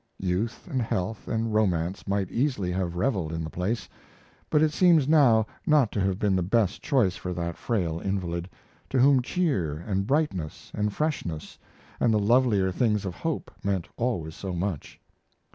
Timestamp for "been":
6.17-6.35